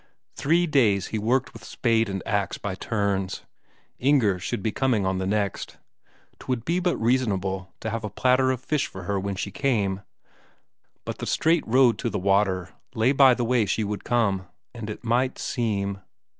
Three 0.33 0.65
days 0.65 1.09
he 1.09 1.19
worked 1.19 1.53
with 1.53 1.63
spade 1.63 2.09
and 2.09 2.23
ax 2.25 2.57
by 2.57 2.73
turns; 2.73 3.43
Inger 3.99 4.39
should 4.39 4.63
be 4.63 4.71
coming 4.71 5.05
on 5.05 5.19
the 5.19 5.27
next. 5.27 5.77
'Twould 6.39 6.65
be 6.65 6.79
but 6.79 6.97
reasonable 6.97 7.71
to 7.81 7.91
have 7.91 8.03
a 8.03 8.09
platter 8.09 8.49
of 8.49 8.63
fish 8.63 8.87
for 8.87 9.03
her 9.03 9.19
when 9.19 9.35
she 9.35 9.51
came 9.51 10.01
but 11.05 11.19
the 11.19 11.27
straight 11.27 11.67
road 11.67 11.99
to 11.99 12.09
the 12.09 12.17
water 12.17 12.69
lay 12.95 13.11
by 13.11 13.35
the 13.35 13.45
way 13.45 13.67
she 13.67 13.83
would 13.83 14.03
come, 14.03 14.47
and 14.73 14.89
it 14.89 15.03
might 15.03 15.37
seem.... 15.37 15.99